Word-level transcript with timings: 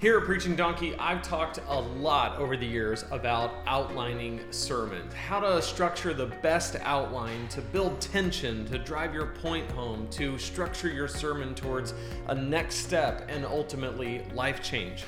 Here 0.00 0.16
at 0.16 0.26
Preaching 0.26 0.54
Donkey, 0.54 0.94
I've 0.94 1.22
talked 1.22 1.58
a 1.66 1.80
lot 1.80 2.38
over 2.38 2.56
the 2.56 2.64
years 2.64 3.04
about 3.10 3.56
outlining 3.66 4.40
sermons, 4.52 5.12
how 5.12 5.40
to 5.40 5.60
structure 5.60 6.14
the 6.14 6.26
best 6.26 6.76
outline 6.82 7.48
to 7.48 7.60
build 7.60 8.00
tension, 8.00 8.64
to 8.66 8.78
drive 8.78 9.12
your 9.12 9.26
point 9.26 9.68
home, 9.72 10.06
to 10.10 10.38
structure 10.38 10.88
your 10.88 11.08
sermon 11.08 11.52
towards 11.52 11.94
a 12.28 12.34
next 12.36 12.76
step 12.76 13.28
and 13.28 13.44
ultimately 13.44 14.22
life 14.34 14.62
change. 14.62 15.02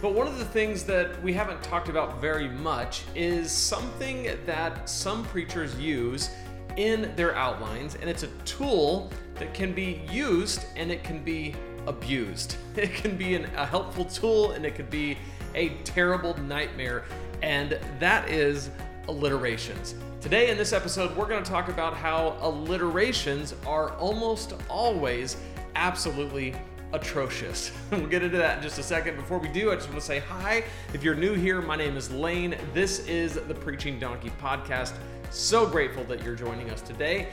But 0.00 0.14
one 0.14 0.26
of 0.26 0.38
the 0.38 0.46
things 0.46 0.84
that 0.84 1.22
we 1.22 1.34
haven't 1.34 1.62
talked 1.62 1.90
about 1.90 2.18
very 2.18 2.48
much 2.48 3.02
is 3.14 3.52
something 3.52 4.38
that 4.46 4.88
some 4.88 5.22
preachers 5.24 5.78
use 5.78 6.30
in 6.78 7.12
their 7.14 7.34
outlines, 7.34 7.94
and 7.96 8.08
it's 8.08 8.22
a 8.22 8.30
tool 8.46 9.12
that 9.34 9.52
can 9.52 9.74
be 9.74 10.00
used 10.10 10.64
and 10.76 10.90
it 10.90 11.04
can 11.04 11.22
be 11.22 11.54
abused. 11.86 12.56
It 12.76 12.94
can 12.94 13.16
be 13.16 13.34
an, 13.34 13.46
a 13.56 13.66
helpful 13.66 14.04
tool 14.04 14.52
and 14.52 14.64
it 14.64 14.74
could 14.74 14.90
be 14.90 15.18
a 15.54 15.70
terrible 15.84 16.38
nightmare, 16.42 17.04
and 17.42 17.78
that 17.98 18.30
is 18.30 18.70
alliterations. 19.08 19.94
Today, 20.20 20.50
in 20.50 20.58
this 20.58 20.72
episode, 20.72 21.16
we're 21.16 21.26
going 21.26 21.42
to 21.42 21.50
talk 21.50 21.68
about 21.68 21.94
how 21.94 22.36
alliterations 22.40 23.54
are 23.66 23.90
almost 23.94 24.54
always 24.68 25.36
absolutely 25.74 26.54
atrocious. 26.92 27.72
we'll 27.90 28.06
get 28.06 28.22
into 28.22 28.36
that 28.36 28.58
in 28.58 28.62
just 28.62 28.78
a 28.78 28.82
second. 28.82 29.16
Before 29.16 29.38
we 29.38 29.48
do, 29.48 29.70
I 29.70 29.76
just 29.76 29.88
want 29.88 30.00
to 30.00 30.06
say 30.06 30.18
hi. 30.18 30.64
If 30.92 31.02
you're 31.02 31.14
new 31.14 31.34
here, 31.34 31.62
my 31.62 31.76
name 31.76 31.96
is 31.96 32.10
Lane. 32.10 32.56
This 32.74 33.06
is 33.06 33.34
the 33.34 33.54
Preaching 33.54 33.98
Donkey 33.98 34.30
podcast. 34.40 34.92
So 35.30 35.66
grateful 35.66 36.04
that 36.04 36.22
you're 36.22 36.34
joining 36.34 36.70
us 36.70 36.82
today. 36.82 37.28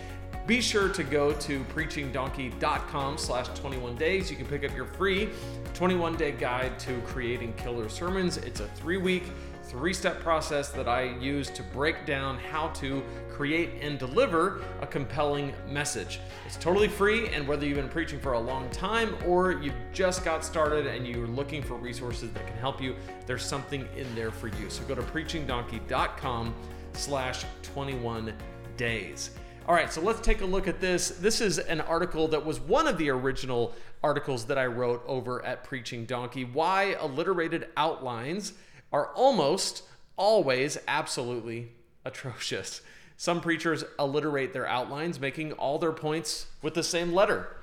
Be 0.48 0.62
sure 0.62 0.88
to 0.88 1.04
go 1.04 1.34
to 1.34 1.60
preachingdonkey.com 1.66 3.18
slash 3.18 3.48
21 3.60 3.96
days. 3.98 4.32
You 4.32 4.38
can 4.38 4.46
pick 4.46 4.64
up 4.64 4.74
your 4.74 4.86
free 4.86 5.28
21 5.74 6.16
day 6.16 6.32
guide 6.32 6.80
to 6.80 7.02
creating 7.02 7.52
killer 7.56 7.90
sermons. 7.90 8.38
It's 8.38 8.62
a 8.62 8.68
three 8.70 8.96
week, 8.96 9.24
three 9.64 9.94
step 9.94 10.22
process 10.22 10.70
that 10.70 10.88
I 10.88 11.16
use 11.20 11.50
to 11.50 11.64
break 11.64 12.06
down 12.06 12.38
how 12.38 12.70
to 12.70 13.04
create 13.30 13.72
and 13.82 14.00
deliver 14.00 14.62
a 14.80 14.88
compelling 14.88 15.54
message. 15.68 16.22
It's 16.46 16.56
totally 16.56 16.88
free, 16.88 17.28
and 17.28 17.46
whether 17.46 17.66
you've 17.66 17.76
been 17.76 17.90
preaching 17.90 18.18
for 18.18 18.32
a 18.32 18.40
long 18.40 18.70
time 18.70 19.18
or 19.26 19.52
you've 19.52 19.76
just 19.92 20.24
got 20.24 20.46
started 20.46 20.88
and 20.88 21.06
you're 21.06 21.28
looking 21.28 21.62
for 21.62 21.74
resources 21.76 22.32
that 22.32 22.48
can 22.48 22.56
help 22.56 22.82
you, 22.82 22.96
there's 23.26 23.44
something 23.44 23.86
in 23.98 24.16
there 24.16 24.32
for 24.32 24.48
you. 24.48 24.70
So 24.70 24.86
go 24.86 24.96
to 24.96 25.02
preachingdonkey.com 25.02 26.56
slash 26.94 27.44
21 27.64 28.34
days. 28.78 29.32
All 29.68 29.74
right, 29.74 29.92
so 29.92 30.00
let's 30.00 30.22
take 30.22 30.40
a 30.40 30.46
look 30.46 30.66
at 30.66 30.80
this. 30.80 31.10
This 31.10 31.42
is 31.42 31.60
an 31.60 31.82
article 31.82 32.30
that 32.30 32.46
was 32.46 32.58
one 32.58 32.88
of 32.88 32.98
the 32.98 33.10
original 33.10 33.74
articles 34.02 34.46
that 34.46 34.58
I 34.58 34.66
wrote 34.66 35.04
over 35.06 35.44
at 35.44 35.66
Preaching 35.66 36.06
Donkey. 36.06 36.46
Why 36.46 36.96
alliterated 37.02 37.68
outlines 37.76 38.54
are 38.94 39.08
almost 39.08 39.84
always 40.16 40.78
absolutely 40.88 41.74
atrocious. 42.06 42.80
Some 43.18 43.42
preachers 43.42 43.84
alliterate 44.00 44.54
their 44.54 44.68
outlines, 44.68 45.20
making 45.20 45.52
all 45.52 45.80
their 45.80 45.92
points 45.92 46.46
with 46.62 46.74
the 46.74 46.82
same 46.82 47.12
letter. 47.12 47.58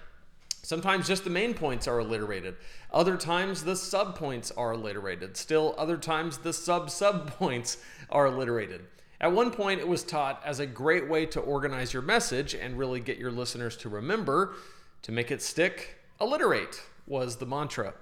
Sometimes 0.62 1.08
just 1.08 1.24
the 1.24 1.30
main 1.30 1.54
points 1.54 1.88
are 1.88 2.00
alliterated. 2.00 2.56
Other 2.92 3.16
times 3.16 3.64
the 3.64 3.72
subpoints 3.72 4.52
are 4.58 4.74
alliterated. 4.74 5.38
Still, 5.38 5.74
other 5.78 5.96
times 5.96 6.36
the 6.36 6.52
sub 6.52 6.90
sub 6.90 7.30
points 7.30 7.78
are 8.10 8.26
alliterated. 8.26 8.82
At 9.24 9.32
one 9.32 9.52
point, 9.52 9.80
it 9.80 9.88
was 9.88 10.02
taught 10.02 10.42
as 10.44 10.60
a 10.60 10.66
great 10.66 11.08
way 11.08 11.24
to 11.24 11.40
organize 11.40 11.94
your 11.94 12.02
message 12.02 12.54
and 12.54 12.76
really 12.76 13.00
get 13.00 13.16
your 13.16 13.32
listeners 13.32 13.74
to 13.78 13.88
remember. 13.88 14.52
To 15.00 15.12
make 15.12 15.30
it 15.30 15.40
stick, 15.40 15.96
alliterate 16.20 16.82
was 17.06 17.36
the 17.36 17.46
mantra. 17.46 17.94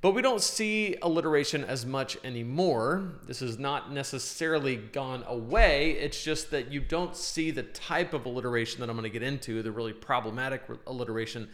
But 0.00 0.12
we 0.12 0.22
don't 0.22 0.40
see 0.40 0.94
alliteration 1.02 1.64
as 1.64 1.84
much 1.84 2.18
anymore. 2.22 3.14
This 3.26 3.40
has 3.40 3.58
not 3.58 3.92
necessarily 3.92 4.76
gone 4.76 5.24
away. 5.26 5.90
It's 5.94 6.22
just 6.22 6.52
that 6.52 6.70
you 6.70 6.78
don't 6.78 7.16
see 7.16 7.50
the 7.50 7.64
type 7.64 8.14
of 8.14 8.24
alliteration 8.24 8.78
that 8.78 8.88
I'm 8.88 8.94
going 8.94 9.10
to 9.10 9.18
get 9.18 9.24
into, 9.24 9.64
the 9.64 9.72
really 9.72 9.92
problematic 9.92 10.62
alliteration, 10.86 11.48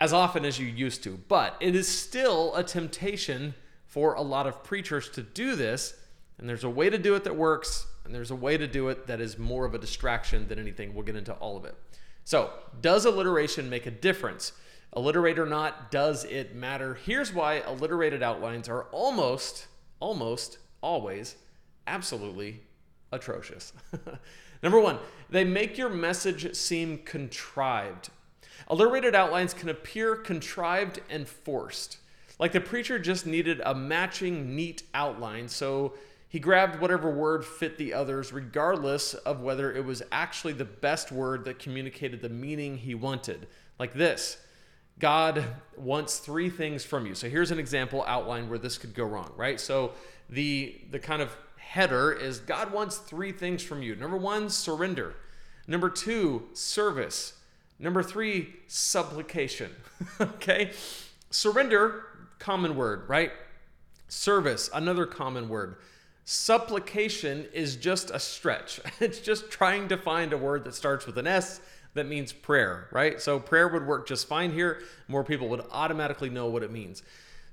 as 0.00 0.14
often 0.14 0.46
as 0.46 0.58
you 0.58 0.68
used 0.68 1.02
to. 1.02 1.20
But 1.28 1.58
it 1.60 1.76
is 1.76 1.86
still 1.86 2.54
a 2.54 2.64
temptation 2.64 3.52
for 3.84 4.14
a 4.14 4.22
lot 4.22 4.46
of 4.46 4.64
preachers 4.64 5.10
to 5.10 5.22
do 5.22 5.54
this. 5.54 5.94
And 6.38 6.48
there's 6.48 6.64
a 6.64 6.70
way 6.70 6.88
to 6.88 6.96
do 6.96 7.14
it 7.14 7.24
that 7.24 7.36
works, 7.36 7.88
and 8.04 8.14
there's 8.14 8.30
a 8.30 8.36
way 8.36 8.56
to 8.56 8.66
do 8.66 8.88
it 8.88 9.06
that 9.06 9.20
is 9.20 9.38
more 9.38 9.64
of 9.64 9.74
a 9.74 9.78
distraction 9.78 10.48
than 10.48 10.58
anything. 10.58 10.94
We'll 10.94 11.04
get 11.04 11.16
into 11.16 11.32
all 11.34 11.56
of 11.56 11.64
it. 11.64 11.74
So, 12.24 12.50
does 12.80 13.04
alliteration 13.04 13.68
make 13.68 13.86
a 13.86 13.90
difference? 13.90 14.52
Alliterate 14.94 15.38
or 15.38 15.46
not, 15.46 15.90
does 15.90 16.24
it 16.24 16.54
matter? 16.54 16.94
Here's 16.94 17.32
why 17.32 17.60
alliterated 17.60 18.22
outlines 18.22 18.68
are 18.68 18.84
almost, 18.92 19.66
almost 20.00 20.58
always 20.82 21.36
absolutely 21.86 22.60
atrocious. 23.10 23.72
Number 24.62 24.80
one, 24.80 24.98
they 25.30 25.44
make 25.44 25.78
your 25.78 25.88
message 25.88 26.54
seem 26.54 26.98
contrived. 26.98 28.10
Alliterated 28.68 29.14
outlines 29.14 29.54
can 29.54 29.68
appear 29.68 30.14
contrived 30.14 31.00
and 31.10 31.26
forced. 31.26 31.98
Like 32.38 32.52
the 32.52 32.60
preacher 32.60 32.98
just 32.98 33.26
needed 33.26 33.60
a 33.64 33.74
matching, 33.74 34.54
neat 34.54 34.82
outline, 34.94 35.48
so 35.48 35.94
he 36.32 36.40
grabbed 36.40 36.80
whatever 36.80 37.10
word 37.10 37.44
fit 37.44 37.76
the 37.76 37.92
others, 37.92 38.32
regardless 38.32 39.12
of 39.12 39.42
whether 39.42 39.70
it 39.70 39.84
was 39.84 40.02
actually 40.10 40.54
the 40.54 40.64
best 40.64 41.12
word 41.12 41.44
that 41.44 41.58
communicated 41.58 42.22
the 42.22 42.30
meaning 42.30 42.78
he 42.78 42.94
wanted. 42.94 43.46
Like 43.78 43.92
this 43.92 44.38
God 44.98 45.44
wants 45.76 46.20
three 46.20 46.48
things 46.48 46.86
from 46.86 47.04
you. 47.04 47.14
So 47.14 47.28
here's 47.28 47.50
an 47.50 47.58
example 47.58 48.02
outline 48.06 48.48
where 48.48 48.58
this 48.58 48.78
could 48.78 48.94
go 48.94 49.04
wrong, 49.04 49.30
right? 49.36 49.60
So 49.60 49.92
the 50.30 50.80
the 50.90 50.98
kind 50.98 51.20
of 51.20 51.36
header 51.58 52.10
is 52.10 52.38
God 52.38 52.72
wants 52.72 52.96
three 52.96 53.32
things 53.32 53.62
from 53.62 53.82
you. 53.82 53.94
Number 53.94 54.16
1, 54.16 54.48
surrender. 54.48 55.14
Number 55.66 55.90
2, 55.90 56.48
service. 56.54 57.34
Number 57.78 58.02
3, 58.02 58.48
supplication. 58.68 59.70
okay? 60.20 60.70
Surrender, 61.28 62.04
common 62.38 62.74
word, 62.74 63.06
right? 63.06 63.32
Service, 64.08 64.70
another 64.72 65.04
common 65.04 65.50
word. 65.50 65.76
Supplication 66.24 67.46
is 67.52 67.76
just 67.76 68.10
a 68.10 68.18
stretch. 68.18 68.80
It's 69.00 69.18
just 69.18 69.50
trying 69.50 69.88
to 69.88 69.96
find 69.96 70.32
a 70.32 70.38
word 70.38 70.64
that 70.64 70.74
starts 70.74 71.06
with 71.06 71.18
an 71.18 71.26
S 71.26 71.60
that 71.94 72.06
means 72.06 72.32
prayer, 72.32 72.88
right? 72.90 73.20
So 73.20 73.38
prayer 73.38 73.68
would 73.68 73.86
work 73.86 74.08
just 74.08 74.26
fine 74.26 74.52
here. 74.52 74.82
More 75.08 75.24
people 75.24 75.48
would 75.48 75.64
automatically 75.70 76.30
know 76.30 76.46
what 76.46 76.62
it 76.62 76.72
means. 76.72 77.02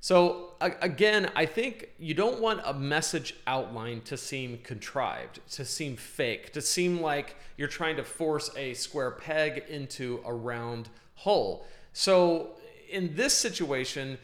So 0.01 0.53
again, 0.61 1.29
I 1.35 1.45
think 1.45 1.89
you 1.99 2.13
don't 2.13 2.39
want 2.39 2.61
a 2.63 2.73
message 2.73 3.35
outline 3.45 3.99
to 4.01 4.15
seem 4.15 4.59
contrived, 4.59 5.41
to 5.51 5.65
seem 5.65 5.97
fake, 5.97 6.53
to 6.53 6.61
seem 6.61 7.01
like 7.01 7.35
you're 7.57 7.67
trying 7.67 7.97
to 7.97 8.03
force 8.03 8.49
a 8.55 8.73
square 8.75 9.11
peg 9.11 9.65
into 9.67 10.21
a 10.25 10.33
round 10.33 10.87
hole. 11.15 11.67
So 11.91 12.51
in 12.89 13.13
this 13.15 13.33
situation, 13.33 14.17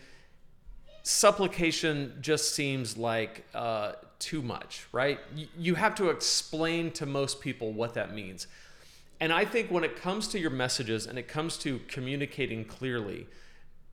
supplication 1.03 2.19
just 2.21 2.55
seems 2.55 2.95
like 2.95 3.45
uh, 3.53 3.93
too 4.25 4.41
much, 4.41 4.87
right? 4.91 5.19
You 5.55 5.75
have 5.75 5.93
to 5.95 6.09
explain 6.09 6.89
to 6.93 7.05
most 7.05 7.41
people 7.41 7.71
what 7.71 7.93
that 7.93 8.13
means. 8.13 8.47
And 9.19 9.31
I 9.31 9.45
think 9.45 9.69
when 9.69 9.83
it 9.83 9.95
comes 9.95 10.27
to 10.29 10.39
your 10.39 10.49
messages 10.49 11.05
and 11.05 11.19
it 11.19 11.27
comes 11.27 11.57
to 11.59 11.79
communicating 11.87 12.65
clearly, 12.65 13.27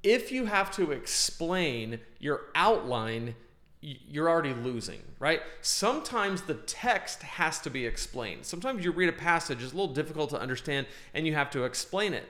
if 0.03 0.33
you 0.33 0.47
have 0.47 0.71
to 0.73 0.91
explain 0.91 2.01
your 2.19 2.41
outline, 2.55 3.35
you're 3.83 4.31
already 4.31 4.55
losing, 4.55 5.03
right? 5.19 5.43
Sometimes 5.61 6.43
the 6.43 6.55
text 6.55 7.23
has 7.23 7.61
to 7.61 7.69
be 7.69 7.85
explained. 7.85 8.47
Sometimes 8.47 8.85
you 8.85 8.91
read 8.91 9.11
a 9.11 9.13
passage, 9.13 9.63
it's 9.63 9.75
a 9.75 9.77
little 9.77 9.93
difficult 9.93 10.31
to 10.31 10.41
understand, 10.41 10.87
and 11.13 11.27
you 11.27 11.35
have 11.35 11.51
to 11.51 11.65
explain 11.65 12.15
it. 12.15 12.25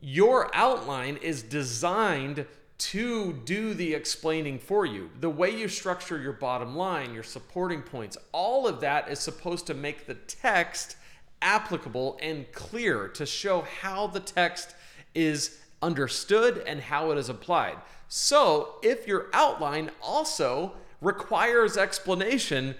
Your 0.00 0.54
outline 0.54 1.16
is 1.16 1.42
designed 1.42 2.46
to 2.78 3.32
do 3.44 3.72
the 3.72 3.94
explaining 3.94 4.58
for 4.58 4.84
you. 4.84 5.10
The 5.20 5.30
way 5.30 5.50
you 5.50 5.68
structure 5.68 6.20
your 6.20 6.32
bottom 6.32 6.76
line, 6.76 7.14
your 7.14 7.22
supporting 7.22 7.82
points, 7.82 8.18
all 8.32 8.66
of 8.66 8.80
that 8.80 9.08
is 9.08 9.18
supposed 9.18 9.66
to 9.68 9.74
make 9.74 10.06
the 10.06 10.14
text 10.14 10.96
applicable 11.40 12.18
and 12.20 12.50
clear 12.52 13.08
to 13.08 13.24
show 13.24 13.62
how 13.80 14.06
the 14.06 14.20
text 14.20 14.74
is 15.14 15.60
understood 15.80 16.62
and 16.66 16.80
how 16.80 17.10
it 17.10 17.18
is 17.18 17.28
applied. 17.28 17.76
So, 18.08 18.76
if 18.82 19.06
your 19.06 19.26
outline 19.32 19.90
also 20.02 20.72
requires 21.00 21.76
explanation, 21.76 22.74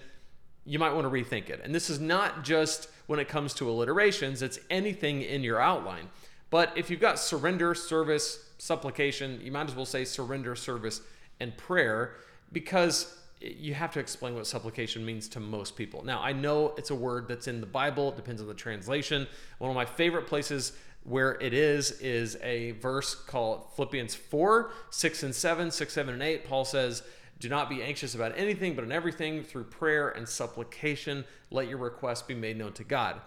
you 0.64 0.78
might 0.78 0.92
want 0.92 1.04
to 1.04 1.10
rethink 1.10 1.48
it. 1.48 1.60
And 1.64 1.74
this 1.74 1.90
is 1.90 2.00
not 2.00 2.44
just 2.44 2.88
when 3.06 3.18
it 3.18 3.28
comes 3.28 3.54
to 3.54 3.68
alliterations, 3.70 4.42
it's 4.42 4.58
anything 4.70 5.22
in 5.22 5.42
your 5.42 5.60
outline. 5.60 6.08
But 6.50 6.72
if 6.76 6.90
you've 6.90 7.00
got 7.00 7.18
surrender, 7.18 7.74
service, 7.74 8.45
supplication, 8.58 9.40
you 9.42 9.52
might 9.52 9.68
as 9.68 9.74
well 9.74 9.86
say 9.86 10.04
surrender, 10.04 10.54
service, 10.54 11.00
and 11.40 11.56
prayer 11.56 12.14
because 12.52 13.18
you 13.40 13.74
have 13.74 13.92
to 13.92 14.00
explain 14.00 14.34
what 14.34 14.46
supplication 14.46 15.04
means 15.04 15.28
to 15.28 15.40
most 15.40 15.76
people. 15.76 16.04
Now, 16.04 16.22
I 16.22 16.32
know 16.32 16.74
it's 16.78 16.90
a 16.90 16.94
word 16.94 17.28
that's 17.28 17.48
in 17.48 17.60
the 17.60 17.66
Bible, 17.66 18.10
it 18.10 18.16
depends 18.16 18.40
on 18.40 18.48
the 18.48 18.54
translation. 18.54 19.26
One 19.58 19.70
of 19.70 19.74
my 19.74 19.84
favorite 19.84 20.26
places 20.26 20.72
where 21.04 21.38
it 21.40 21.54
is 21.54 21.92
is 22.00 22.36
a 22.42 22.72
verse 22.72 23.14
called 23.14 23.66
Philippians 23.76 24.14
4, 24.14 24.70
6 24.90 25.22
and 25.22 25.34
7, 25.34 25.70
6, 25.70 25.92
7 25.92 26.14
and 26.14 26.22
8. 26.22 26.48
Paul 26.48 26.64
says, 26.64 27.02
Do 27.38 27.48
not 27.48 27.68
be 27.68 27.82
anxious 27.82 28.14
about 28.14 28.36
anything, 28.36 28.74
but 28.74 28.84
in 28.84 28.90
everything, 28.90 29.44
through 29.44 29.64
prayer 29.64 30.08
and 30.08 30.28
supplication, 30.28 31.24
let 31.50 31.68
your 31.68 31.78
requests 31.78 32.22
be 32.22 32.34
made 32.34 32.56
known 32.56 32.72
to 32.72 32.84
God. 32.84 33.20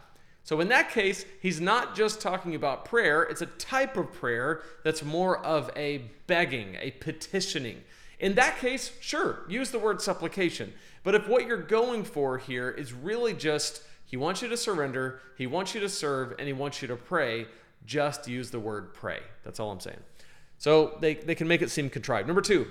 So, 0.43 0.59
in 0.61 0.69
that 0.69 0.89
case, 0.89 1.25
he's 1.41 1.61
not 1.61 1.95
just 1.95 2.21
talking 2.21 2.55
about 2.55 2.85
prayer, 2.85 3.23
it's 3.23 3.41
a 3.41 3.45
type 3.45 3.97
of 3.97 4.11
prayer 4.11 4.61
that's 4.83 5.03
more 5.03 5.37
of 5.45 5.69
a 5.75 6.09
begging, 6.27 6.75
a 6.79 6.91
petitioning. 6.91 7.83
In 8.19 8.35
that 8.35 8.57
case, 8.57 8.91
sure, 8.99 9.45
use 9.47 9.71
the 9.71 9.79
word 9.79 10.01
supplication. 10.01 10.73
But 11.03 11.15
if 11.15 11.27
what 11.27 11.47
you're 11.47 11.57
going 11.57 12.03
for 12.03 12.37
here 12.37 12.69
is 12.69 12.93
really 12.93 13.33
just 13.33 13.83
he 14.05 14.17
wants 14.17 14.41
you 14.41 14.49
to 14.49 14.57
surrender, 14.57 15.21
he 15.37 15.45
wants 15.45 15.75
you 15.75 15.81
to 15.81 15.89
serve, 15.89 16.33
and 16.39 16.47
he 16.47 16.53
wants 16.53 16.81
you 16.81 16.87
to 16.87 16.95
pray, 16.95 17.45
just 17.85 18.27
use 18.27 18.49
the 18.49 18.59
word 18.59 18.93
pray. 18.93 19.19
That's 19.43 19.59
all 19.59 19.71
I'm 19.71 19.79
saying. 19.79 19.99
So 20.57 20.97
they, 20.99 21.13
they 21.13 21.35
can 21.35 21.47
make 21.47 21.61
it 21.61 21.69
seem 21.69 21.89
contrived. 21.89 22.27
Number 22.27 22.41
two, 22.41 22.67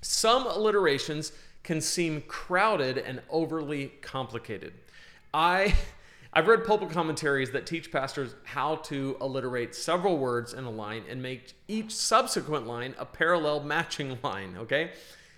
some 0.00 0.46
alliterations 0.46 1.32
can 1.62 1.80
seem 1.80 2.22
crowded 2.22 2.98
and 2.98 3.20
overly 3.30 3.92
complicated. 4.02 4.72
I 5.32 5.74
I've 6.36 6.48
read 6.48 6.64
pulpit 6.64 6.90
commentaries 6.90 7.52
that 7.52 7.64
teach 7.64 7.92
pastors 7.92 8.34
how 8.42 8.76
to 8.76 9.16
alliterate 9.20 9.72
several 9.72 10.18
words 10.18 10.52
in 10.52 10.64
a 10.64 10.70
line 10.70 11.04
and 11.08 11.22
make 11.22 11.52
each 11.68 11.94
subsequent 11.94 12.66
line 12.66 12.96
a 12.98 13.04
parallel 13.04 13.62
matching 13.62 14.18
line, 14.24 14.56
okay? 14.58 14.90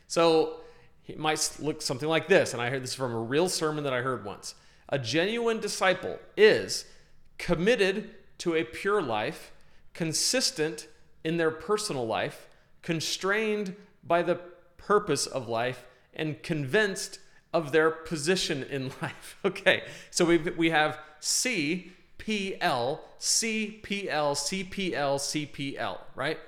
So 0.09 0.61
it 1.07 1.19
might 1.19 1.59
look 1.59 1.83
something 1.83 2.09
like 2.09 2.29
this, 2.29 2.55
and 2.55 2.63
I 2.63 2.71
heard 2.71 2.83
this 2.83 2.95
from 2.95 3.13
a 3.13 3.21
real 3.21 3.51
sermon 3.51 3.85
that 3.85 3.93
I 3.93 4.01
heard 4.01 4.25
once. 4.25 4.55
A 4.89 4.99
genuine 4.99 5.61
disciple 5.61 6.19
is 6.35 6.87
committed 7.37 8.15
to 8.39 8.55
a 8.55 8.65
pure 8.65 9.03
life, 9.03 9.53
consistent 9.93 10.89
in 11.25 11.37
their 11.37 11.51
personal 11.51 12.07
life, 12.07 12.49
constrained 12.81 13.77
by 14.03 14.23
the 14.23 14.37
purpose 14.79 15.27
of 15.27 15.47
life, 15.47 15.85
and 16.15 16.43
convinced 16.43 17.19
of 17.53 17.73
their 17.73 17.91
position 17.91 18.63
in 18.65 18.89
life. 19.03 19.37
Okay, 19.45 19.85
so 20.11 20.25
we 20.25 20.39
we 20.39 20.71
have 20.71 20.99
C, 21.21 21.93
P, 22.19 22.57
L, 22.61 23.03
C, 23.19 23.81
P, 23.83 24.11
L, 24.11 24.35
C, 24.35 24.65
P, 24.65 24.95
L, 24.95 25.19
C, 25.19 25.47
P, 25.47 25.79
L, 25.79 26.01
right? 26.15 26.39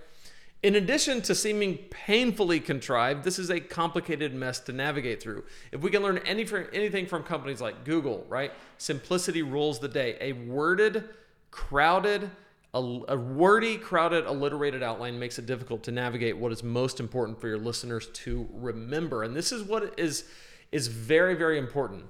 In 0.60 0.74
addition 0.74 1.22
to 1.22 1.36
seeming 1.36 1.76
painfully 1.88 2.58
contrived, 2.58 3.22
this 3.22 3.38
is 3.38 3.48
a 3.48 3.60
complicated 3.60 4.34
mess 4.34 4.58
to 4.60 4.72
navigate 4.72 5.22
through. 5.22 5.44
If 5.70 5.82
we 5.82 5.90
can 5.90 6.02
learn 6.02 6.18
any, 6.18 6.44
anything 6.72 7.06
from 7.06 7.22
companies 7.22 7.60
like 7.60 7.84
Google, 7.84 8.26
right? 8.28 8.50
Simplicity 8.76 9.42
rules 9.42 9.78
the 9.78 9.86
day. 9.86 10.16
A 10.20 10.32
worded, 10.32 11.04
crowded, 11.52 12.28
a, 12.74 12.78
a, 12.78 13.16
wordy, 13.16 13.76
crowded, 13.76 14.26
alliterated 14.26 14.82
outline 14.82 15.16
makes 15.16 15.38
it 15.38 15.46
difficult 15.46 15.84
to 15.84 15.92
navigate 15.92 16.36
what 16.36 16.50
is 16.50 16.64
most 16.64 16.98
important 16.98 17.40
for 17.40 17.46
your 17.46 17.58
listeners 17.58 18.08
to 18.08 18.48
remember. 18.52 19.22
And 19.22 19.36
this 19.36 19.52
is 19.52 19.62
what 19.62 19.94
is 19.96 20.24
is 20.72 20.88
very, 20.88 21.34
very 21.34 21.58
important. 21.58 22.04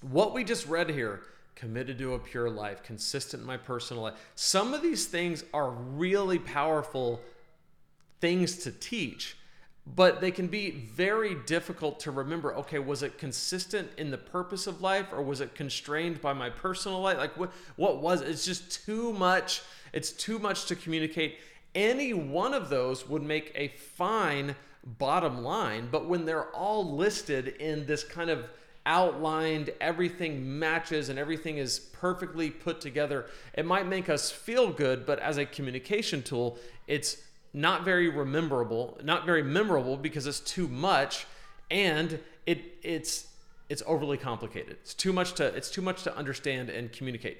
What 0.00 0.34
we 0.34 0.44
just 0.44 0.66
read 0.66 0.90
here 0.90 1.22
committed 1.54 1.98
to 1.98 2.14
a 2.14 2.18
pure 2.18 2.50
life, 2.50 2.82
consistent 2.82 3.42
in 3.42 3.46
my 3.46 3.56
personal 3.56 4.02
life. 4.02 4.14
Some 4.34 4.74
of 4.74 4.82
these 4.82 5.06
things 5.06 5.44
are 5.54 5.70
really 5.70 6.38
powerful 6.38 7.20
things 8.20 8.56
to 8.64 8.72
teach, 8.72 9.36
but 9.86 10.20
they 10.20 10.30
can 10.30 10.46
be 10.48 10.70
very 10.70 11.36
difficult 11.46 12.00
to 12.00 12.10
remember. 12.10 12.54
Okay, 12.56 12.78
was 12.78 13.02
it 13.02 13.18
consistent 13.18 13.90
in 13.96 14.10
the 14.10 14.18
purpose 14.18 14.66
of 14.66 14.80
life 14.80 15.12
or 15.12 15.22
was 15.22 15.40
it 15.40 15.54
constrained 15.54 16.20
by 16.20 16.32
my 16.32 16.50
personal 16.50 17.00
life? 17.00 17.18
Like 17.18 17.36
what 17.36 17.52
what 17.76 18.00
was 18.00 18.22
it? 18.22 18.28
it's 18.28 18.44
just 18.44 18.84
too 18.84 19.12
much. 19.12 19.62
It's 19.92 20.10
too 20.10 20.38
much 20.38 20.66
to 20.66 20.76
communicate. 20.76 21.38
Any 21.74 22.12
one 22.12 22.54
of 22.54 22.70
those 22.70 23.08
would 23.08 23.22
make 23.22 23.52
a 23.54 23.68
fine 23.68 24.56
bottom 24.84 25.42
line. 25.42 25.88
But 25.90 26.08
when 26.08 26.24
they're 26.24 26.48
all 26.50 26.96
listed 26.96 27.48
in 27.48 27.86
this 27.86 28.04
kind 28.04 28.30
of 28.30 28.46
outlined, 28.84 29.70
everything 29.80 30.58
matches 30.58 31.08
and 31.08 31.18
everything 31.18 31.58
is 31.58 31.78
perfectly 31.78 32.50
put 32.50 32.80
together, 32.80 33.26
it 33.54 33.64
might 33.64 33.86
make 33.86 34.08
us 34.08 34.30
feel 34.30 34.72
good, 34.72 35.06
but 35.06 35.18
as 35.20 35.38
a 35.38 35.46
communication 35.46 36.22
tool, 36.22 36.58
it's 36.86 37.18
not 37.52 37.84
very 37.84 38.08
rememberable, 38.08 38.98
not 39.04 39.26
very 39.26 39.42
memorable 39.42 39.96
because 39.96 40.26
it's 40.26 40.40
too 40.40 40.66
much 40.68 41.26
and 41.70 42.18
it 42.46 42.60
it's 42.82 43.28
it's 43.68 43.82
overly 43.86 44.18
complicated. 44.18 44.76
It's 44.82 44.94
too 44.94 45.12
much 45.12 45.34
to 45.34 45.46
it's 45.46 45.70
too 45.70 45.82
much 45.82 46.02
to 46.04 46.16
understand 46.16 46.70
and 46.70 46.92
communicate. 46.92 47.38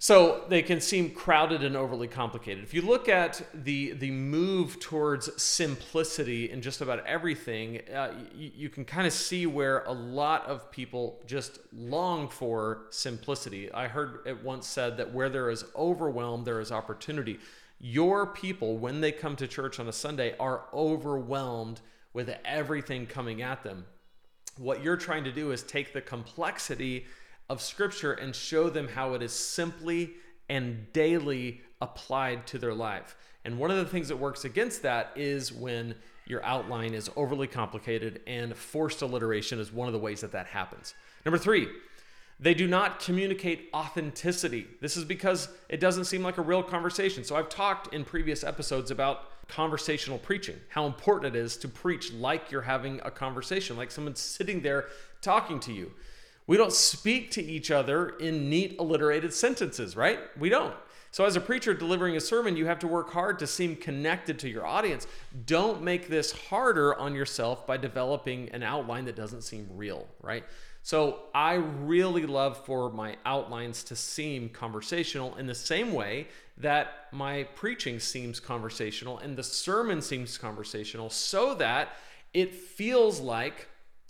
So 0.00 0.44
they 0.48 0.62
can 0.62 0.80
seem 0.80 1.10
crowded 1.10 1.64
and 1.64 1.76
overly 1.76 2.06
complicated. 2.06 2.62
If 2.62 2.72
you 2.72 2.82
look 2.82 3.08
at 3.08 3.42
the 3.52 3.92
the 3.94 4.12
move 4.12 4.78
towards 4.78 5.42
simplicity 5.42 6.50
in 6.50 6.62
just 6.62 6.80
about 6.80 7.04
everything, 7.04 7.80
uh, 7.92 8.12
you, 8.32 8.52
you 8.54 8.68
can 8.68 8.84
kind 8.84 9.08
of 9.08 9.12
see 9.12 9.46
where 9.46 9.82
a 9.84 9.92
lot 9.92 10.46
of 10.46 10.70
people 10.70 11.20
just 11.26 11.58
long 11.72 12.28
for 12.28 12.86
simplicity. 12.90 13.72
I 13.72 13.88
heard 13.88 14.20
it 14.24 14.44
once 14.44 14.68
said 14.68 14.98
that 14.98 15.12
where 15.12 15.28
there 15.28 15.50
is 15.50 15.64
overwhelm, 15.74 16.44
there 16.44 16.60
is 16.60 16.70
opportunity. 16.70 17.40
Your 17.80 18.26
people, 18.26 18.76
when 18.76 19.00
they 19.00 19.10
come 19.10 19.34
to 19.34 19.48
church 19.48 19.80
on 19.80 19.88
a 19.88 19.92
Sunday, 19.92 20.36
are 20.38 20.62
overwhelmed 20.72 21.80
with 22.12 22.32
everything 22.44 23.06
coming 23.06 23.42
at 23.42 23.64
them. 23.64 23.84
What 24.58 24.82
you're 24.82 24.96
trying 24.96 25.24
to 25.24 25.32
do 25.32 25.50
is 25.50 25.64
take 25.64 25.92
the 25.92 26.00
complexity 26.00 27.06
of 27.48 27.62
Scripture 27.62 28.12
and 28.12 28.34
show 28.34 28.68
them 28.68 28.88
how 28.88 29.14
it 29.14 29.22
is 29.22 29.32
simply 29.32 30.14
and 30.48 30.92
daily 30.92 31.60
applied 31.80 32.46
to 32.48 32.58
their 32.58 32.74
life. 32.74 33.16
And 33.44 33.58
one 33.58 33.70
of 33.70 33.76
the 33.76 33.84
things 33.84 34.08
that 34.08 34.16
works 34.16 34.44
against 34.44 34.82
that 34.82 35.12
is 35.16 35.52
when 35.52 35.94
your 36.26 36.44
outline 36.44 36.92
is 36.92 37.10
overly 37.16 37.46
complicated, 37.46 38.20
and 38.26 38.54
forced 38.54 39.00
alliteration 39.00 39.58
is 39.58 39.72
one 39.72 39.88
of 39.88 39.94
the 39.94 39.98
ways 39.98 40.20
that 40.20 40.32
that 40.32 40.46
happens. 40.46 40.94
Number 41.24 41.38
three, 41.38 41.68
they 42.38 42.54
do 42.54 42.68
not 42.68 43.00
communicate 43.00 43.70
authenticity. 43.74 44.66
This 44.80 44.96
is 44.96 45.04
because 45.04 45.48
it 45.68 45.80
doesn't 45.80 46.04
seem 46.04 46.22
like 46.22 46.38
a 46.38 46.42
real 46.42 46.62
conversation. 46.62 47.24
So, 47.24 47.34
I've 47.34 47.48
talked 47.48 47.94
in 47.94 48.04
previous 48.04 48.44
episodes 48.44 48.90
about 48.90 49.48
conversational 49.48 50.18
preaching, 50.18 50.56
how 50.68 50.86
important 50.86 51.34
it 51.34 51.38
is 51.38 51.56
to 51.56 51.68
preach 51.68 52.12
like 52.12 52.52
you're 52.52 52.62
having 52.62 53.00
a 53.04 53.10
conversation, 53.10 53.76
like 53.76 53.90
someone's 53.90 54.20
sitting 54.20 54.60
there 54.60 54.86
talking 55.22 55.58
to 55.60 55.72
you. 55.72 55.90
We 56.48 56.56
don't 56.56 56.72
speak 56.72 57.30
to 57.32 57.42
each 57.44 57.70
other 57.70 58.08
in 58.08 58.48
neat, 58.48 58.76
alliterated 58.80 59.34
sentences, 59.34 59.94
right? 59.96 60.18
We 60.38 60.48
don't. 60.48 60.74
So, 61.10 61.24
as 61.24 61.36
a 61.36 61.40
preacher 61.40 61.74
delivering 61.74 62.16
a 62.16 62.20
sermon, 62.20 62.56
you 62.56 62.66
have 62.66 62.78
to 62.80 62.88
work 62.88 63.10
hard 63.10 63.38
to 63.40 63.46
seem 63.46 63.76
connected 63.76 64.38
to 64.40 64.48
your 64.48 64.66
audience. 64.66 65.06
Don't 65.46 65.82
make 65.82 66.08
this 66.08 66.32
harder 66.32 66.94
on 66.98 67.14
yourself 67.14 67.66
by 67.66 67.76
developing 67.76 68.48
an 68.50 68.62
outline 68.62 69.04
that 69.04 69.14
doesn't 69.16 69.42
seem 69.42 69.68
real, 69.74 70.08
right? 70.22 70.44
So, 70.82 71.20
I 71.34 71.54
really 71.54 72.24
love 72.24 72.64
for 72.64 72.90
my 72.90 73.16
outlines 73.26 73.84
to 73.84 73.96
seem 73.96 74.48
conversational 74.48 75.36
in 75.36 75.46
the 75.46 75.54
same 75.54 75.92
way 75.92 76.28
that 76.56 77.08
my 77.12 77.44
preaching 77.56 78.00
seems 78.00 78.40
conversational 78.40 79.18
and 79.18 79.36
the 79.36 79.42
sermon 79.42 80.00
seems 80.00 80.38
conversational 80.38 81.10
so 81.10 81.54
that 81.54 81.90
it 82.32 82.54
feels 82.54 83.20
like 83.20 83.68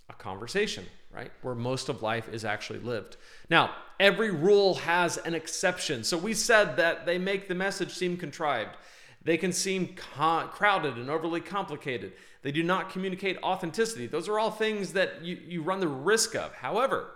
a 0.09 0.13
conversation 0.13 0.85
right? 1.11 1.31
Where 1.41 1.55
most 1.55 1.89
of 1.89 2.01
life 2.01 2.29
is 2.29 2.45
actually 2.45 2.79
lived. 2.79 3.17
Now, 3.49 3.71
every 3.99 4.31
rule 4.31 4.75
has 4.75 5.17
an 5.17 5.33
exception. 5.33 6.03
So 6.03 6.17
we 6.17 6.33
said 6.33 6.77
that 6.77 7.05
they 7.05 7.17
make 7.17 7.47
the 7.47 7.55
message 7.55 7.93
seem 7.93 8.17
contrived. 8.17 8.77
They 9.23 9.37
can 9.37 9.51
seem 9.51 9.95
con- 9.95 10.49
crowded 10.49 10.97
and 10.97 11.09
overly 11.09 11.41
complicated. 11.41 12.13
They 12.41 12.51
do 12.51 12.63
not 12.63 12.89
communicate 12.89 13.37
authenticity. 13.43 14.07
Those 14.07 14.29
are 14.29 14.39
all 14.39 14.51
things 14.51 14.93
that 14.93 15.23
you, 15.23 15.37
you 15.45 15.61
run 15.61 15.79
the 15.79 15.87
risk 15.87 16.35
of. 16.35 16.53
However, 16.53 17.11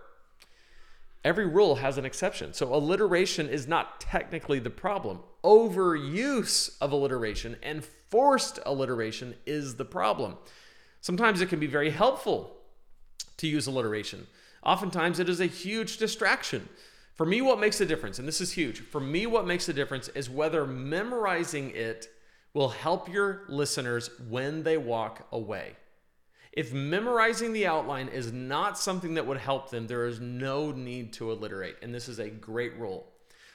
every 1.24 1.46
rule 1.46 1.76
has 1.76 1.98
an 1.98 2.06
exception. 2.06 2.54
So 2.54 2.74
alliteration 2.74 3.48
is 3.48 3.68
not 3.68 4.02
technically 4.02 4.60
the 4.60 4.70
problem. 4.70 5.20
Overuse 5.44 6.76
of 6.82 6.92
alliteration 6.92 7.58
and 7.64 7.86
forced 7.86 8.60
alliteration 8.66 9.36
is 9.46 9.76
the 9.76 9.86
problem. 9.86 10.38
Sometimes 11.00 11.42
it 11.42 11.50
can 11.50 11.60
be 11.60 11.68
very 11.68 11.92
helpful 11.92 12.58
to 13.38 13.48
use 13.48 13.68
alliteration. 13.68 14.28
Oftentimes, 14.64 15.20
it 15.20 15.30
is 15.30 15.40
a 15.42 15.46
huge 15.46 15.98
distraction. 15.98 16.70
For 17.16 17.26
me, 17.26 17.42
what 17.42 17.60
makes 17.60 17.80
a 17.80 17.86
difference, 17.86 18.18
and 18.18 18.28
this 18.28 18.42
is 18.42 18.54
huge, 18.54 18.80
for 18.80 19.00
me, 19.00 19.26
what 19.26 19.46
makes 19.46 19.70
a 19.70 19.74
difference 19.74 20.08
is 20.10 20.30
whether 20.30 20.66
memorizing 20.66 21.72
it 21.72 22.08
will 22.54 22.70
help 22.70 23.12
your 23.12 23.44
listeners 23.50 24.10
when 24.30 24.64
they 24.64 24.78
walk 24.78 25.28
away. 25.32 25.76
If 26.52 26.72
memorizing 26.72 27.52
the 27.52 27.66
outline 27.66 28.10
is 28.10 28.32
not 28.32 28.78
something 28.78 29.16
that 29.16 29.26
would 29.26 29.38
help 29.38 29.72
them, 29.72 29.88
there 29.88 30.06
is 30.06 30.20
no 30.20 30.72
need 30.72 31.14
to 31.14 31.32
alliterate. 31.32 31.78
And 31.82 31.94
this 31.94 32.08
is 32.08 32.20
a 32.20 32.30
great 32.30 32.78
rule. 32.78 33.08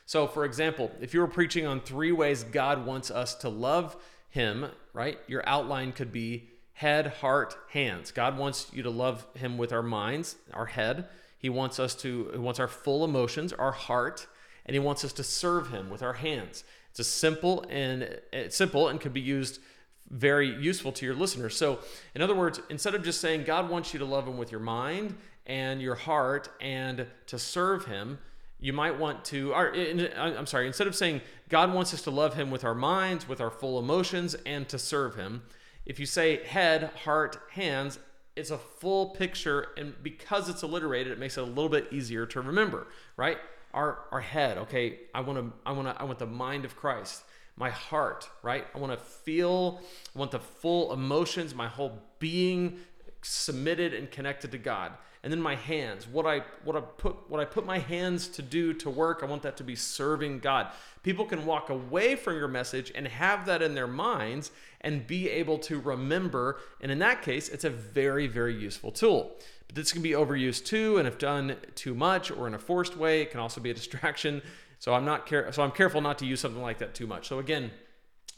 So, 0.05 0.27
for 0.27 0.45
example, 0.45 0.91
if 1.01 1.15
you 1.15 1.21
were 1.21 1.29
preaching 1.29 1.67
on 1.67 1.81
three 1.81 2.13
ways 2.13 2.43
God 2.43 2.87
wants 2.87 3.11
us 3.11 3.35
to 3.37 3.49
love 3.49 3.97
Him, 4.31 4.67
right, 4.93 5.19
your 5.29 5.49
outline 5.49 5.93
could 5.93 6.13
be 6.13 6.49
head, 6.79 7.07
heart, 7.07 7.57
hands. 7.71 8.11
God 8.11 8.37
wants 8.37 8.71
you 8.73 8.83
to 8.83 8.91
love 8.91 9.27
him 9.35 9.59
with 9.59 9.73
our 9.73 9.83
minds, 9.83 10.37
our 10.53 10.67
head. 10.67 11.07
He 11.39 11.49
wants 11.49 11.79
us 11.79 11.95
to 11.97 12.31
he 12.33 12.39
wants 12.39 12.59
our 12.59 12.69
full 12.69 13.05
emotions, 13.05 13.53
our 13.53 13.73
heart, 13.73 14.27
and 14.69 14.75
He 14.75 14.79
wants 14.79 15.03
us 15.03 15.13
to 15.15 15.25
serve 15.25 15.71
Him 15.71 15.91
with 15.91 16.03
our 16.03 16.13
hands. 16.13 16.63
It's 16.91 17.01
a 17.01 17.05
simple 17.05 17.65
and 17.69 18.21
it's 18.33 18.57
simple 18.57 18.89
and 18.89 19.01
can 19.01 19.13
be 19.13 19.21
used 19.21 19.61
very 20.11 20.49
useful 20.49 20.93
to 20.93 21.07
your 21.07 21.15
listeners. 21.15 21.57
So, 21.57 21.81
in 22.15 22.23
other 22.23 22.35
words, 22.35 22.61
instead 22.71 22.95
of 22.95 23.03
just 23.03 23.21
saying 23.21 23.45
God 23.45 23.69
wants 23.69 23.93
you 23.93 23.99
to 23.99 24.05
love 24.05 24.29
Him 24.29 24.39
with 24.39 24.53
your 24.53 24.61
mind 24.61 25.17
and 25.47 25.83
your 25.83 25.95
heart 25.95 26.51
and 26.61 27.07
to 27.27 27.39
serve 27.39 27.87
Him, 27.87 28.19
you 28.61 28.73
might 28.73 28.99
want 28.99 29.25
to, 29.27 29.53
or 29.53 29.75
I'm 30.17 30.47
sorry, 30.47 30.67
instead 30.67 30.87
of 30.87 30.95
saying 30.95 31.23
God 31.49 31.73
wants 31.73 31.95
us 31.95 32.03
to 32.03 32.11
love 32.11 32.35
Him 32.35 32.51
with 32.51 32.65
our 32.65 32.75
minds, 32.75 33.27
with 33.27 33.41
our 33.41 33.51
full 33.51 33.79
emotions, 33.79 34.35
and 34.47 34.69
to 34.69 34.79
serve 34.79 35.15
Him, 35.15 35.43
if 35.89 35.99
you 35.99 36.07
say 36.07 36.45
head, 36.45 36.91
heart, 37.05 37.41
hands, 37.51 37.99
it's 38.37 38.51
a 38.51 38.59
full 38.59 39.11
picture. 39.11 39.69
And 39.77 39.95
because 40.01 40.49
it's 40.49 40.63
alliterated, 40.63 41.13
it 41.13 41.19
makes 41.19 41.37
it 41.37 41.41
a 41.41 41.45
little 41.45 41.69
bit 41.69 41.89
easier 41.91 42.25
to 42.27 42.41
remember, 42.41 42.87
right? 43.17 43.39
Our, 43.75 43.99
our 44.13 44.21
head, 44.21 44.59
okay, 44.59 45.01
I 45.13 45.21
want 45.23 45.39
to, 45.39 45.53
I 45.67 45.73
want 45.73 45.89
to, 45.89 46.01
I 46.01 46.05
want 46.05 46.21
the 46.21 46.27
mind 46.27 46.65
of 46.65 46.77
Christ 46.77 47.25
my 47.59 47.71
heart, 47.71 48.29
right? 48.43 48.67
I 48.75 48.79
want 48.79 48.93
to 48.93 49.05
feel, 49.05 49.81
I 50.15 50.19
want 50.19 50.31
the 50.31 50.39
full 50.39 50.93
emotions, 50.93 51.55
my 51.55 51.67
whole 51.67 51.99
being 52.21 52.79
submitted 53.23 53.93
and 53.95 54.11
connected 54.11 54.53
to 54.53 54.59
God. 54.59 54.93
And 55.23 55.33
then 55.33 55.43
my 55.43 55.57
hands, 55.57 56.07
what 56.07 56.27
I 56.27 56.43
what 56.65 56.77
I 56.77 56.81
put 56.81 57.29
what 57.29 57.41
I 57.41 57.45
put 57.45 57.67
my 57.67 57.79
hands 57.79 58.29
to 58.29 58.43
do 58.43 58.73
to 58.75 58.91
work, 58.91 59.21
I 59.23 59.27
want 59.27 59.43
that 59.43 59.57
to 59.57 59.65
be 59.65 59.75
serving 59.75 60.39
God. 60.39 60.69
People 61.03 61.25
can 61.25 61.45
walk 61.45 61.71
away 61.71 62.15
from 62.15 62.37
your 62.37 62.49
message 62.49 62.93
and 62.95 63.07
have 63.09 63.47
that 63.47 63.63
in 63.63 63.75
their 63.75 63.87
minds 63.87 64.51
and 64.81 65.07
be 65.07 65.29
able 65.29 65.59
to 65.59 65.81
remember. 65.81 66.59
And 66.81 66.93
in 66.93 67.01
that 67.01 67.23
case, 67.23 67.49
it's 67.49 67.65
a 67.65 67.71
very, 67.71 68.27
very 68.29 68.55
useful 68.55 68.93
tool. 68.93 69.37
But 69.67 69.75
this 69.75 69.93
can 69.93 70.03
be 70.03 70.11
overused 70.11 70.65
too, 70.67 70.99
and 70.99 71.09
if 71.09 71.19
done 71.19 71.57
too 71.75 71.95
much 71.95 72.31
or 72.31 72.47
in 72.47 72.55
a 72.55 72.59
forced 72.59 72.97
way, 72.97 73.23
it 73.23 73.31
can 73.31 73.41
also 73.41 73.61
be 73.61 73.71
a 73.71 73.75
distraction. 73.83 74.41
So 74.79 74.95
I'm 74.95 75.05
not 75.05 75.27
care 75.27 75.51
so 75.53 75.63
I'm 75.63 75.73
careful 75.73 76.01
not 76.01 76.19
to 76.19 76.27
use 76.27 76.41
something 76.41 76.63
like 76.63 76.79
that 76.79 76.95
too 76.95 77.07
much. 77.07 77.27
So 77.27 77.41
again, 77.41 77.73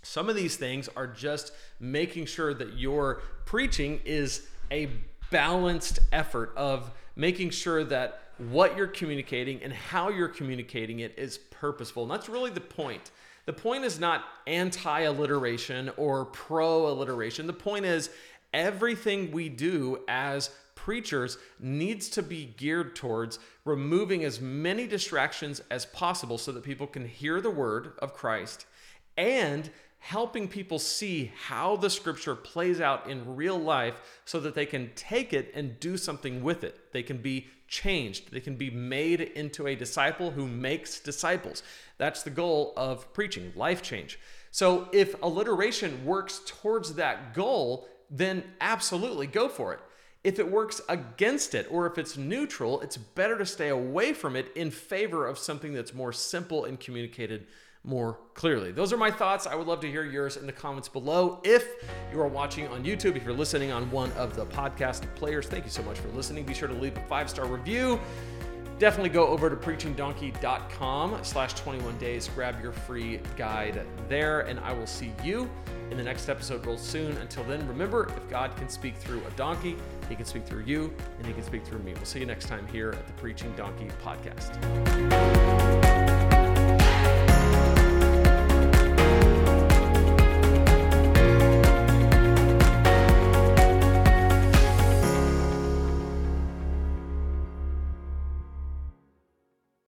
some 0.03 0.29
of 0.31 0.37
these 0.37 0.57
things 0.57 0.89
are 0.97 1.07
just 1.07 1.53
making 1.79 2.27
sure 2.27 2.55
that 2.55 2.79
your 2.79 3.23
preaching 3.45 4.01
is 4.05 4.47
a 4.71 4.89
balanced 5.31 6.01
effort 6.13 6.53
of 6.57 6.91
making 7.17 7.51
sure 7.51 7.85
that 7.85 8.23
what 8.39 8.77
you're 8.77 8.87
communicating 8.87 9.63
and 9.63 9.73
how 9.73 10.09
you're 10.09 10.29
communicating 10.29 11.01
it 11.01 11.15
is 11.19 11.39
purposeful. 11.39 12.05
And 12.05 12.13
that's 12.13 12.29
really 12.29 12.51
the 12.51 12.61
point. 12.61 13.11
The 13.47 13.53
point 13.53 13.85
is 13.85 13.99
not 13.99 14.25
anti 14.47 15.01
alliteration 15.01 15.91
or 15.97 16.27
pro 16.27 16.89
alliteration. 16.89 17.47
The 17.47 17.53
point 17.53 17.85
is 17.85 18.11
everything 18.53 19.31
we 19.31 19.49
do 19.49 20.01
as 20.09 20.51
preachers 20.75 21.37
needs 21.59 22.09
to 22.09 22.23
be 22.23 22.55
geared 22.57 22.97
towards 22.97 23.39
removing 23.65 24.25
as 24.25 24.41
many 24.41 24.87
distractions 24.87 25.61
as 25.71 25.85
possible 25.87 26.39
so 26.39 26.53
that 26.53 26.63
people 26.63 26.87
can 26.87 27.07
hear 27.07 27.41
the 27.41 27.51
word 27.51 27.93
of 27.99 28.15
Christ 28.15 28.67
and 29.17 29.71
helping 30.01 30.49
people 30.49 30.79
see 30.79 31.31
how 31.47 31.77
the 31.77 31.91
scripture 31.91 32.35
plays 32.35 32.81
out 32.81 33.09
in 33.09 33.37
real 33.37 33.59
life 33.59 34.01
so 34.25 34.41
that 34.41 34.55
they 34.55 34.67
can 34.67 34.91
take 34.97 35.33
it 35.33 35.53
and 35.55 35.79
do 35.79 35.97
something 35.97 36.43
with 36.43 36.65
it. 36.65 36.93
They 36.93 37.03
can 37.03 37.19
be 37.19 37.49
changed, 37.69 38.33
they 38.33 38.41
can 38.41 38.57
be 38.57 38.71
made 38.71 39.21
into 39.21 39.69
a 39.69 39.77
disciple 39.77 40.33
who 40.33 40.49
makes 40.49 40.99
disciples. 40.99 41.63
That's 41.99 42.23
the 42.23 42.31
goal 42.31 42.73
of 42.77 43.13
preaching, 43.13 43.53
life 43.55 43.83
change. 43.83 44.19
So 44.51 44.89
if 44.93 45.15
alliteration 45.23 46.05
works 46.05 46.41
towards 46.47 46.95
that 46.95 47.35
goal, 47.35 47.87
then 48.11 48.43
absolutely 48.61 49.29
go 49.29 49.49
for 49.49 49.73
it. 49.75 49.81
If 50.25 50.39
it 50.39 50.51
works 50.51 50.81
against 50.89 51.55
it 51.55 51.69
or 51.71 51.87
if 51.87 51.97
it's 51.97 52.17
neutral, 52.17 52.81
it's 52.81 52.97
better 52.97 53.39
to 53.39 53.47
stay 53.47 53.69
away 53.69 54.13
from 54.13 54.35
it 54.35 54.51
in 54.57 54.71
favor 54.71 55.27
of 55.27 55.39
something 55.39 55.73
that's 55.73 55.95
more 55.95 56.13
simple 56.13 56.65
and 56.65 56.81
communicated 56.81 57.47
more 57.85 58.19
clearly. 58.35 58.73
Those 58.73 58.93
are 58.93 58.97
my 58.97 59.11
thoughts. 59.11 59.47
I 59.47 59.55
would 59.55 59.67
love 59.67 59.81
to 59.81 59.91
hear 59.91 60.05
yours 60.05 60.37
in 60.37 60.47
the 60.47 60.53
comments 60.53 60.89
below. 60.89 61.41
If 61.45 61.67
you 62.13 62.21
are 62.21 62.29
watching 62.29 62.69
on 62.69 62.85
YouTube, 62.85 63.17
if 63.17 63.25
you're 63.25 63.33
listening 63.33 63.73
on 63.73 63.91
one 63.91 64.13
of 64.13 64.37
the 64.37 64.47
podcast 64.47 65.13
players, 65.15 65.47
thank 65.47 65.65
you 65.65 65.71
so 65.71 65.83
much 65.83 65.99
for 65.99 66.09
listening. 66.09 66.45
Be 66.45 66.55
sure 66.55 66.69
to 66.69 66.75
leave 66.75 66.97
a 66.97 67.03
five 67.03 67.31
star 67.31 67.47
review. 67.47 67.99
Definitely 68.79 69.11
go 69.11 69.27
over 69.27 69.51
to 69.51 69.57
preachingdonkey.com 69.57 71.19
slash 71.23 71.53
21 71.53 71.99
days. 71.99 72.31
Grab 72.35 72.63
your 72.63 72.73
free 72.73 73.21
guide 73.37 73.85
there, 74.09 74.41
and 74.41 74.59
I 74.61 74.73
will 74.73 74.87
see 74.87 75.13
you 75.23 75.51
in 75.91 75.99
the 75.99 76.03
next 76.03 76.31
episode 76.31 76.65
real 76.65 76.79
soon. 76.79 77.15
Until 77.19 77.45
then, 77.45 77.69
remember 77.69 78.11
if 78.17 78.31
God 78.31 78.57
can 78.57 78.71
speak 78.71 78.97
through 78.97 79.21
a 79.27 79.31
donkey, 79.33 79.77
he 80.09 80.17
can 80.17 80.25
speak 80.25 80.47
through 80.47 80.65
you, 80.65 80.95
and 81.19 81.27
he 81.27 81.35
can 81.35 81.43
speak 81.43 81.67
through 81.67 81.81
me. 81.81 81.93
We'll 81.93 82.07
see 82.07 82.21
you 82.21 82.27
next 82.27 82.47
time 82.47 82.67
here 82.69 82.93
at 82.93 83.07
the 83.07 83.13
Preaching 83.15 83.53
Donkey 83.55 83.89
podcast. 84.03 84.57